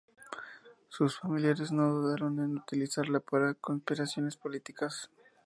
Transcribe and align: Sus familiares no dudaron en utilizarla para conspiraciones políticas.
Sus 0.89 1.19
familiares 1.19 1.71
no 1.71 1.93
dudaron 1.93 2.39
en 2.39 2.57
utilizarla 2.57 3.19
para 3.19 3.53
conspiraciones 3.53 4.35
políticas. 4.35 5.11